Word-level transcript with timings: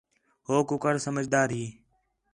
ہو 0.47 0.55
کُکڑ 0.69 0.93
سمجھ 1.05 1.27
دار 1.33 1.49
ہی 1.57 1.65